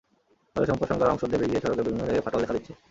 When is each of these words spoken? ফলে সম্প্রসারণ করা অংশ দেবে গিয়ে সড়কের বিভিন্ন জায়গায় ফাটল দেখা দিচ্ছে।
ফলে 0.55 0.65
সম্প্রসারণ 0.69 0.99
করা 0.99 1.11
অংশ 1.11 1.23
দেবে 1.33 1.45
গিয়ে 1.49 1.61
সড়কের 1.63 1.85
বিভিন্ন 1.87 2.03
জায়গায় 2.05 2.25
ফাটল 2.25 2.39
দেখা 2.41 2.55
দিচ্ছে। 2.57 2.73